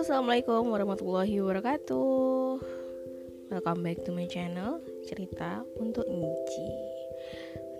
[0.00, 2.56] Assalamualaikum warahmatullahi wabarakatuh.
[3.52, 6.68] Welcome back to my channel cerita untuk Nci.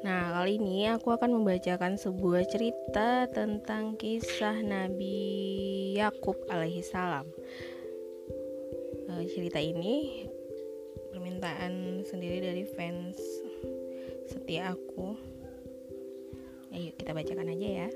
[0.04, 5.16] Nah, kali ini aku akan membacakan sebuah cerita tentang kisah Nabi
[5.96, 7.24] Yakub alaihi salam.
[9.16, 10.28] Eh, cerita ini
[11.16, 13.16] permintaan sendiri dari fans
[14.28, 15.16] setia aku.
[16.68, 17.90] Ayo kita bacakan aja ya.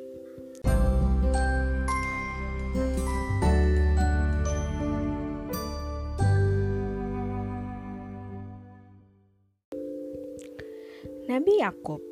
[11.63, 12.03] Yakub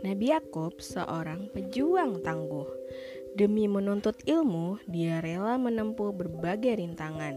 [0.00, 2.64] Nabi Yakub seorang pejuang tangguh.
[3.36, 7.36] Demi menuntut ilmu, dia rela menempuh berbagai rintangan.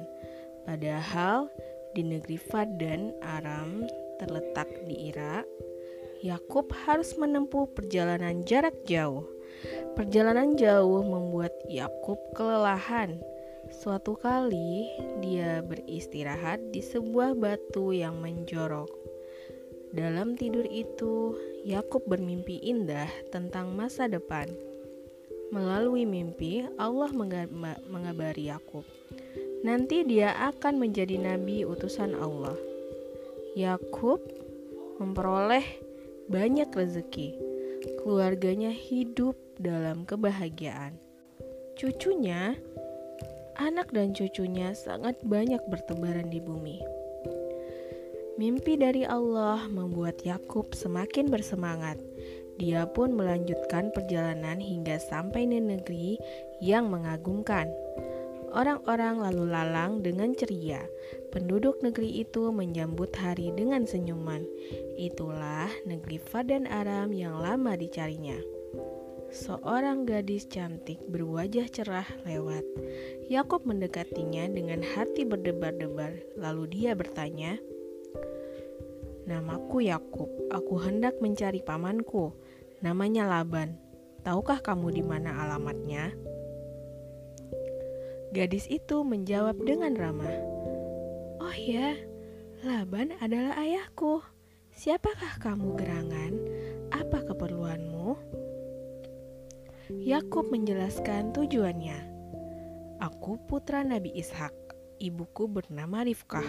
[0.63, 1.51] Padahal
[1.91, 3.83] di negeri Fad dan Aram
[4.15, 5.43] terletak di Irak,
[6.23, 9.27] Yakub harus menempuh perjalanan jarak jauh.
[9.99, 13.19] Perjalanan jauh membuat Yakub kelelahan.
[13.75, 14.87] Suatu kali
[15.19, 19.02] dia beristirahat di sebuah batu yang menjorok.
[19.93, 24.49] Dalam tidur itu, Yakub bermimpi indah tentang masa depan.
[25.53, 27.13] Melalui mimpi, Allah
[27.85, 28.81] mengabari Yakub.
[29.61, 32.57] Nanti dia akan menjadi nabi utusan Allah.
[33.53, 34.17] Yakub
[34.97, 35.63] memperoleh
[36.25, 37.37] banyak rezeki.
[38.01, 40.97] Keluarganya hidup dalam kebahagiaan.
[41.77, 42.57] Cucunya,
[43.61, 46.92] anak dan cucunya sangat banyak bertebaran di bumi.
[48.33, 52.01] Mimpi dari Allah membuat Yakub semakin bersemangat.
[52.57, 56.17] Dia pun melanjutkan perjalanan hingga sampai di negeri
[56.57, 57.69] yang mengagumkan.
[58.49, 60.81] Orang-orang lalu lalang dengan ceria.
[61.29, 64.41] Penduduk negeri itu menyambut hari dengan senyuman.
[64.97, 68.37] Itulah negeri Fadan Aram yang lama dicarinya.
[69.33, 72.61] Seorang gadis cantik berwajah cerah lewat.
[73.29, 76.37] Yakub mendekatinya dengan hati berdebar-debar.
[76.37, 77.57] Lalu dia bertanya,
[79.23, 80.27] Namaku Yakub.
[80.51, 82.35] Aku hendak mencari pamanku.
[82.83, 83.79] Namanya Laban.
[84.23, 86.11] Tahukah kamu di mana alamatnya?
[88.33, 90.35] Gadis itu menjawab dengan ramah.
[91.43, 91.95] Oh ya,
[92.63, 94.23] Laban adalah ayahku.
[94.73, 96.33] Siapakah kamu gerangan?
[96.89, 98.15] Apa keperluanmu?
[100.01, 101.99] Yakub menjelaskan tujuannya.
[103.03, 104.62] Aku putra Nabi Ishak.
[105.03, 106.47] Ibuku bernama Rifkah.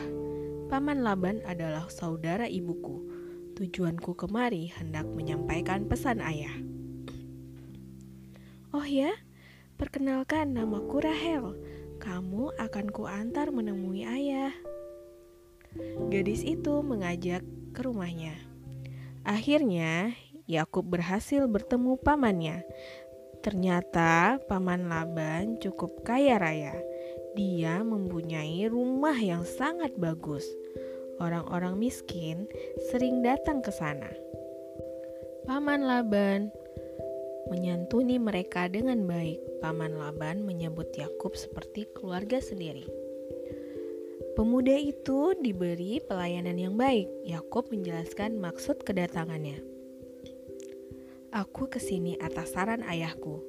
[0.71, 3.03] Paman Laban adalah saudara ibuku.
[3.59, 6.55] Tujuanku kemari hendak menyampaikan pesan ayah.
[8.71, 9.11] Oh ya,
[9.75, 11.59] perkenalkan namaku Rahel.
[11.99, 14.55] Kamu akan kuantar menemui ayah.
[16.15, 17.43] Gadis itu mengajak
[17.75, 18.39] ke rumahnya.
[19.27, 20.15] Akhirnya,
[20.47, 22.63] Yakub berhasil bertemu pamannya.
[23.43, 26.94] Ternyata paman Laban cukup kaya raya
[27.35, 30.47] dia mempunyai rumah yang sangat bagus.
[31.19, 32.51] Orang-orang miskin
[32.91, 34.11] sering datang ke sana.
[35.47, 36.51] Paman Laban
[37.53, 39.39] menyantuni mereka dengan baik.
[39.61, 42.87] Paman Laban menyebut Yakub seperti keluarga sendiri.
[44.35, 47.07] Pemuda itu diberi pelayanan yang baik.
[47.23, 49.63] Yakub menjelaskan maksud kedatangannya.
[51.31, 53.43] Aku ke sini atas saran ayahku.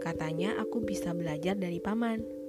[0.00, 2.43] Katanya aku bisa belajar dari paman.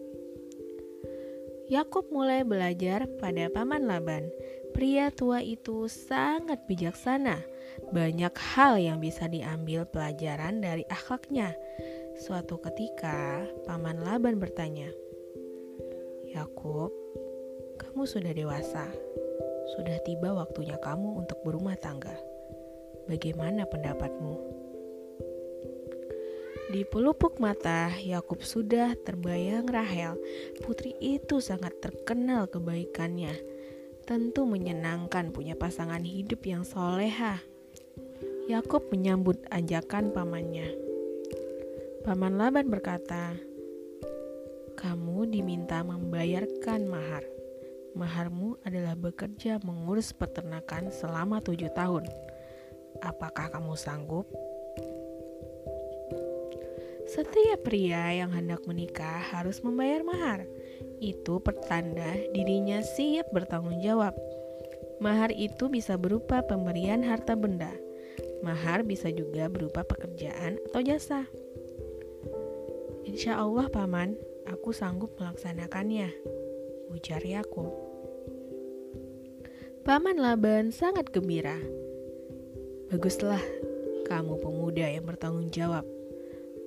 [1.66, 4.30] Yakub mulai belajar pada paman Laban.
[4.72, 7.42] Pria tua itu sangat bijaksana.
[7.90, 11.58] Banyak hal yang bisa diambil pelajaran dari akhlaknya.
[12.22, 14.88] Suatu ketika, paman Laban bertanya,
[16.32, 16.94] "Yakub,
[17.82, 18.86] kamu sudah dewasa.
[19.76, 22.14] Sudah tiba waktunya kamu untuk berumah tangga.
[23.10, 24.55] Bagaimana pendapatmu?"
[26.66, 30.18] Di pelupuk mata, Yakub sudah terbayang Rahel.
[30.66, 33.38] Putri itu sangat terkenal kebaikannya.
[34.10, 37.38] Tentu menyenangkan punya pasangan hidup yang soleha.
[38.50, 40.74] Yakub menyambut ajakan pamannya.
[42.02, 43.38] Paman Laban berkata,
[44.74, 47.26] "Kamu diminta membayarkan mahar.
[47.94, 52.10] Maharmu adalah bekerja mengurus peternakan selama tujuh tahun.
[53.06, 54.45] Apakah kamu sanggup?"
[57.16, 60.44] Setiap pria yang hendak menikah harus membayar mahar.
[61.00, 64.12] Itu pertanda dirinya siap bertanggung jawab.
[65.00, 67.72] Mahar itu bisa berupa pemberian harta benda.
[68.44, 71.24] Mahar bisa juga berupa pekerjaan atau jasa.
[73.08, 74.20] Insya Allah, Paman,
[74.52, 76.12] aku sanggup melaksanakannya,
[76.92, 77.72] ujar Yakub.
[79.88, 81.56] Paman Laban sangat gembira.
[82.92, 83.40] Baguslah,
[84.04, 85.95] kamu pemuda yang bertanggung jawab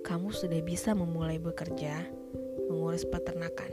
[0.06, 2.06] kamu sudah bisa memulai bekerja,
[2.69, 3.73] mengurus peternakan.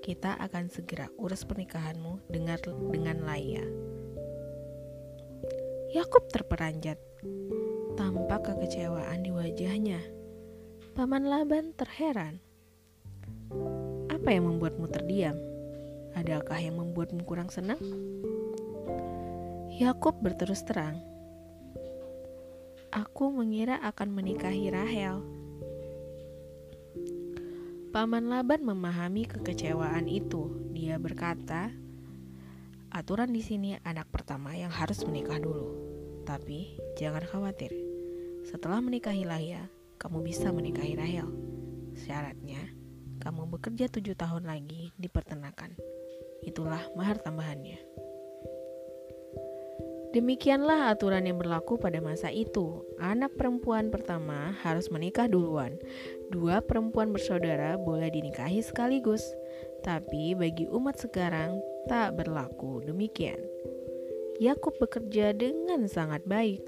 [0.00, 2.56] kita akan segera urus pernikahanmu dengan
[2.88, 3.60] dengan Laya.
[5.92, 6.96] Yakub terperanjat.
[8.00, 10.00] Tampak kekecewaan di wajahnya.
[10.96, 12.40] Paman Laban terheran.
[14.08, 15.36] Apa yang membuatmu terdiam?
[16.16, 17.78] Adakah yang membuatmu kurang senang?
[19.76, 20.96] Yakub berterus terang.
[22.90, 25.39] Aku mengira akan menikahi Rahel.
[27.90, 30.46] Paman Laban memahami kekecewaan itu.
[30.70, 31.74] Dia berkata,
[32.86, 35.74] "Aturan di sini anak pertama yang harus menikah dulu.
[36.22, 37.74] Tapi jangan khawatir.
[38.46, 39.66] Setelah menikahi Laya,
[39.98, 41.34] kamu bisa menikahi Rahel.
[41.98, 42.62] Syaratnya,
[43.18, 45.74] kamu bekerja tujuh tahun lagi di peternakan.
[46.46, 47.89] Itulah mahar tambahannya."
[50.10, 52.82] Demikianlah aturan yang berlaku pada masa itu.
[52.98, 55.78] Anak perempuan pertama harus menikah duluan.
[56.34, 59.22] Dua perempuan bersaudara boleh dinikahi sekaligus.
[59.86, 63.38] Tapi bagi umat sekarang tak berlaku demikian.
[64.42, 66.64] Yakub bekerja dengan sangat baik.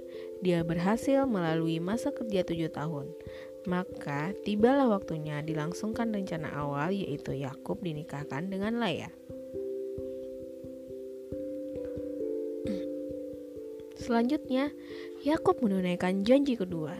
[0.47, 3.11] Dia berhasil melalui masa kerja tujuh tahun.
[3.67, 9.11] Maka tibalah waktunya dilangsungkan rencana awal yaitu Yakub dinikahkan dengan Laya.
[14.03, 14.75] Selanjutnya,
[15.23, 16.99] Yakub menunaikan janji kedua.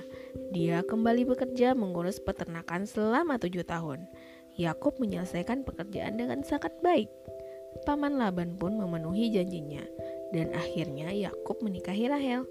[0.55, 4.07] Dia kembali bekerja mengurus peternakan selama tujuh tahun.
[4.55, 7.11] Yakub menyelesaikan pekerjaan dengan sangat baik.
[7.83, 9.83] Paman Laban pun memenuhi janjinya,
[10.31, 12.47] dan akhirnya Yakub menikahi Rahel.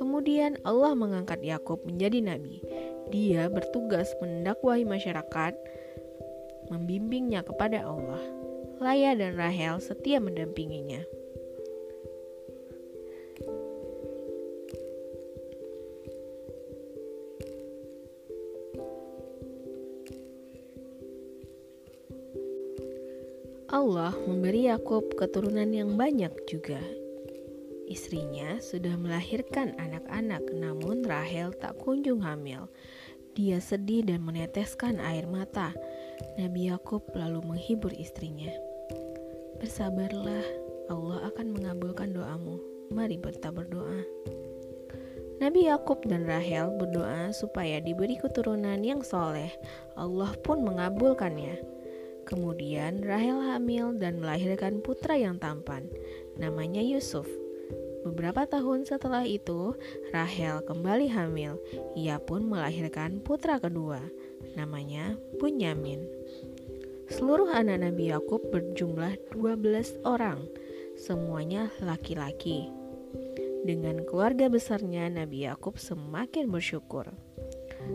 [0.00, 2.64] Kemudian Allah mengangkat Yakub menjadi nabi.
[3.12, 5.52] Dia bertugas mendakwahi masyarakat,
[6.72, 8.22] membimbingnya kepada Allah.
[8.80, 11.04] Laya dan Rahel setia mendampinginya.
[23.84, 26.80] Allah memberi Yakub keturunan yang banyak juga.
[27.84, 32.72] Istrinya sudah melahirkan anak-anak, namun Rahel tak kunjung hamil.
[33.36, 35.76] Dia sedih dan meneteskan air mata.
[36.40, 38.48] Nabi Yakub lalu menghibur istrinya.
[39.60, 40.48] Bersabarlah,
[40.88, 42.56] Allah akan mengabulkan doamu.
[42.88, 44.00] Mari kita berdoa.
[45.44, 49.52] Nabi Yakub dan Rahel berdoa supaya diberi keturunan yang soleh.
[49.92, 51.73] Allah pun mengabulkannya.
[52.24, 55.84] Kemudian Rahel hamil dan melahirkan putra yang tampan,
[56.40, 57.28] namanya Yusuf.
[58.04, 59.72] Beberapa tahun setelah itu,
[60.12, 61.56] Rahel kembali hamil.
[61.96, 64.00] Ia pun melahirkan putra kedua,
[64.56, 66.04] namanya Bunyamin.
[67.08, 70.40] Seluruh anak Nabi Yakub berjumlah 12 orang,
[71.00, 72.68] semuanya laki-laki.
[73.64, 77.08] Dengan keluarga besarnya, Nabi Yakub semakin bersyukur.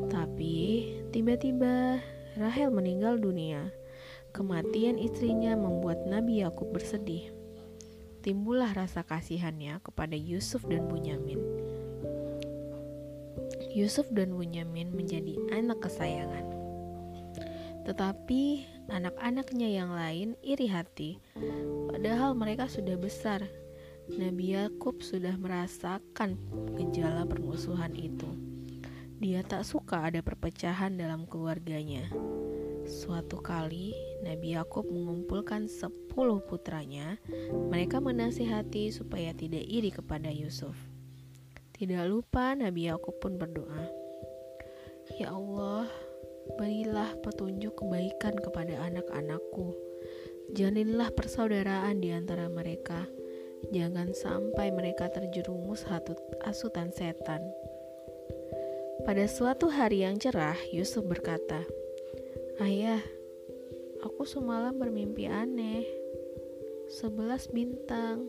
[0.09, 2.01] Tapi tiba-tiba
[2.37, 3.69] Rahel meninggal dunia.
[4.29, 7.33] Kematian istrinya membuat Nabi Yakub bersedih.
[8.21, 11.39] Timbullah rasa kasihannya kepada Yusuf dan Bunyamin.
[13.73, 16.45] Yusuf dan Bunyamin menjadi anak kesayangan.
[17.89, 21.17] Tetapi anak-anaknya yang lain iri hati,
[21.89, 23.49] padahal mereka sudah besar.
[24.09, 26.37] Nabi Yakub sudah merasakan
[26.77, 28.25] gejala permusuhan itu.
[29.21, 32.09] Dia tak suka ada perpecahan dalam keluarganya.
[32.89, 33.93] Suatu kali,
[34.25, 37.21] Nabi Yakub mengumpulkan sepuluh putranya.
[37.53, 40.73] Mereka menasihati supaya tidak iri kepada Yusuf.
[41.77, 43.85] Tidak lupa Nabi Yakub pun berdoa,
[45.21, 45.85] "Ya Allah,
[46.57, 49.77] berilah petunjuk kebaikan kepada anak-anakku.
[50.57, 53.05] Jalinlah persaudaraan di antara mereka.
[53.69, 55.85] Jangan sampai mereka terjerumus
[56.41, 57.45] asutan setan."
[59.05, 61.63] Pada suatu hari yang cerah, Yusuf berkata,
[62.59, 62.99] Ayah,
[64.03, 65.87] aku semalam bermimpi aneh.
[66.91, 68.27] Sebelas bintang,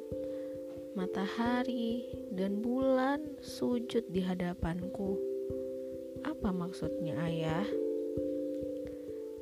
[0.95, 5.19] matahari, dan bulan sujud di hadapanku.
[6.23, 7.67] Apa maksudnya, Ayah?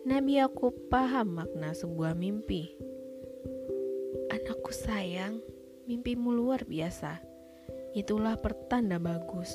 [0.08, 2.72] Nabi aku paham makna sebuah mimpi.
[4.32, 5.44] Anakku sayang,
[5.84, 7.20] mimpimu luar biasa.
[7.92, 9.52] Itulah pertanda bagus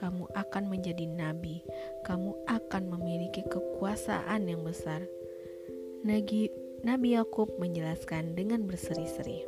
[0.00, 1.60] kamu akan menjadi nabi,
[2.08, 5.04] kamu akan memiliki kekuasaan yang besar.
[6.00, 6.48] Nabi,
[6.80, 9.44] nabi Yakub menjelaskan dengan berseri-seri.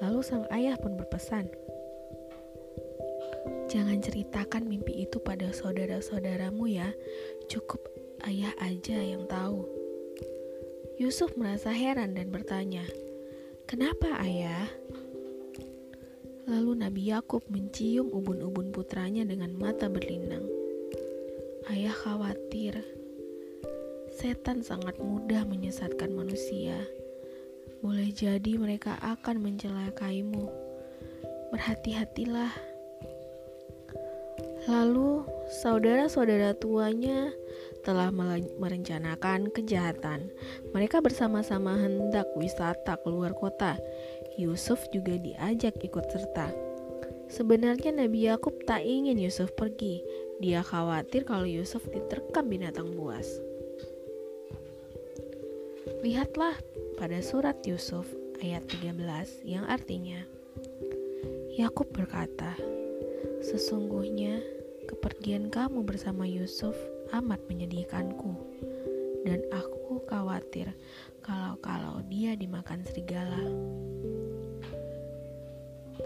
[0.00, 1.52] Lalu sang ayah pun berpesan,
[3.68, 6.88] Jangan ceritakan mimpi itu pada saudara-saudaramu ya,
[7.52, 7.84] cukup
[8.24, 9.68] ayah aja yang tahu.
[10.96, 12.88] Yusuf merasa heran dan bertanya,
[13.68, 14.72] "Kenapa, ayah?"
[16.48, 20.48] Lalu Nabi Yakub mencium ubun-ubun putranya dengan mata berlinang.
[21.68, 22.80] Ayah khawatir.
[24.18, 26.74] setan sangat mudah menyesatkan manusia.
[27.84, 30.48] Boleh jadi mereka akan mencelakaimu.
[31.54, 32.50] Berhati-hatilah.
[34.66, 35.22] Lalu,
[35.62, 37.30] saudara-saudara tuanya
[37.86, 38.10] telah
[38.58, 40.28] merencanakan kejahatan.
[40.74, 43.78] Mereka bersama-sama hendak wisata keluar kota.
[44.38, 46.54] Yusuf juga diajak ikut serta.
[47.26, 50.00] Sebenarnya Nabi Yakub tak ingin Yusuf pergi.
[50.38, 53.26] Dia khawatir kalau Yusuf diterkam binatang buas.
[56.06, 56.54] Lihatlah
[56.94, 58.06] pada surat Yusuf
[58.38, 60.22] ayat 13 yang artinya
[61.58, 62.54] Yakub berkata,
[63.42, 64.38] "Sesungguhnya
[64.86, 66.78] kepergian kamu bersama Yusuf
[67.10, 68.30] amat menyedihkanku
[69.26, 70.70] dan aku khawatir
[71.26, 73.42] kalau-kalau dia dimakan serigala."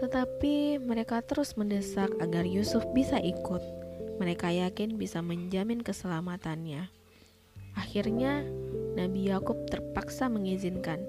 [0.03, 3.63] Tetapi mereka terus mendesak agar Yusuf bisa ikut.
[4.19, 6.91] Mereka yakin bisa menjamin keselamatannya.
[7.79, 8.43] Akhirnya,
[8.99, 10.99] Nabi Yakub terpaksa mengizinkan.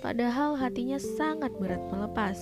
[0.00, 2.40] Padahal hatinya sangat berat melepas.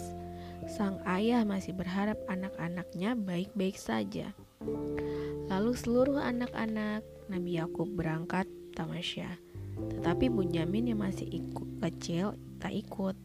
[0.71, 4.31] Sang ayah masih berharap anak-anaknya baik-baik saja.
[5.51, 8.47] Lalu seluruh anak-anak Nabi Yakub berangkat
[8.79, 9.43] tamasya.
[9.75, 13.19] Tetapi Bunyamin yang masih ikut kecil tak ikut.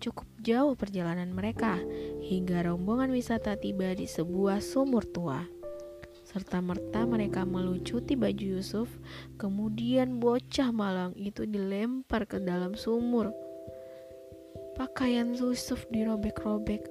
[0.00, 1.76] Cukup jauh perjalanan mereka
[2.24, 5.44] hingga rombongan wisata tiba di sebuah sumur tua.
[6.24, 8.88] Serta-merta mereka melucuti baju Yusuf,
[9.36, 13.28] kemudian bocah malang itu dilempar ke dalam sumur.
[14.78, 16.86] Pakaian Yusuf dirobek-robek,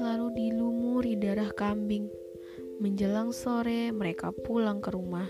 [0.00, 2.08] lalu dilumuri darah kambing.
[2.80, 5.28] Menjelang sore, mereka pulang ke rumah.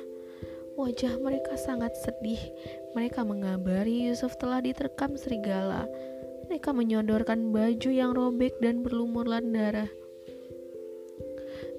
[0.75, 2.39] Wajah mereka sangat sedih.
[2.99, 5.87] Mereka mengabari Yusuf telah diterkam serigala.
[6.55, 9.91] Mereka menyodorkan baju yang robek dan berlumuran darah.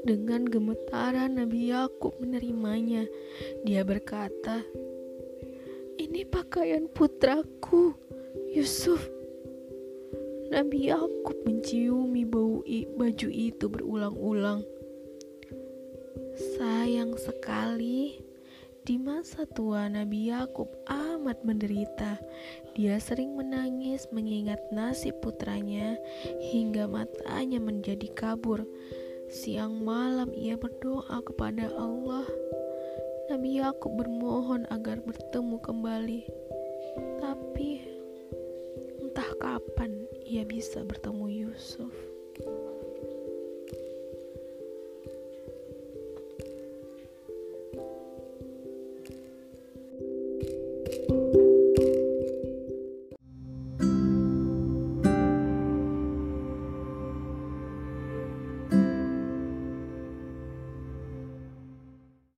[0.03, 3.07] Dengan gemetaran Nabi Yakub menerimanya.
[3.63, 4.67] Dia berkata,
[5.95, 7.95] "Ini pakaian putraku,
[8.51, 8.99] Yusuf."
[10.51, 12.59] Nabi Yakub menciumi bau
[12.99, 14.59] baju itu berulang-ulang.
[16.59, 18.24] Sayang sekali,
[18.85, 22.21] di masa tua Nabi Yakub amat menderita.
[22.77, 25.97] Dia sering menangis mengingat nasib putranya
[26.53, 28.61] hingga matanya menjadi kabur.
[29.25, 32.29] Siang malam ia berdoa kepada Allah.
[33.33, 36.21] Nabi Yakub bermohon agar bertemu kembali.
[37.25, 37.69] Tapi
[39.01, 42.14] entah kapan ia bisa bertemu Yusuf.